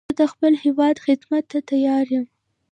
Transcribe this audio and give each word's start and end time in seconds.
زه 0.07 0.13
د 0.19 0.21
خپل 0.31 0.53
هېواد 0.63 0.95
خدمت 1.05 1.43
ته 1.51 1.59
تیار 1.69 2.05
یم 2.13 2.25